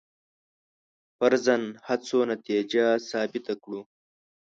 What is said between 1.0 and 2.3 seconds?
فرضاً هڅو